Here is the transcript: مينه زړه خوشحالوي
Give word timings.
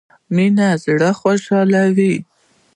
مينه 0.35 0.67
زړه 0.83 1.11
خوشحالوي 1.19 2.15